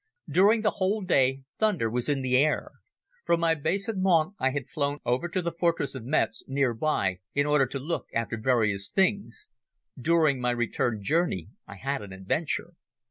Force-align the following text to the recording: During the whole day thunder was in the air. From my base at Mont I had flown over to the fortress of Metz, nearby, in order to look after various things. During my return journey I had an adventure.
During 0.27 0.61
the 0.63 0.71
whole 0.71 1.01
day 1.03 1.43
thunder 1.59 1.87
was 1.87 2.09
in 2.09 2.23
the 2.23 2.35
air. 2.35 2.71
From 3.23 3.39
my 3.39 3.53
base 3.53 3.87
at 3.87 3.97
Mont 3.97 4.33
I 4.39 4.49
had 4.49 4.67
flown 4.67 4.97
over 5.05 5.29
to 5.29 5.43
the 5.43 5.51
fortress 5.51 5.93
of 5.93 6.03
Metz, 6.05 6.43
nearby, 6.47 7.19
in 7.35 7.45
order 7.45 7.67
to 7.67 7.77
look 7.77 8.07
after 8.11 8.35
various 8.41 8.89
things. 8.89 9.49
During 9.95 10.41
my 10.41 10.49
return 10.49 11.03
journey 11.03 11.49
I 11.67 11.75
had 11.75 12.01
an 12.01 12.13
adventure. 12.13 12.73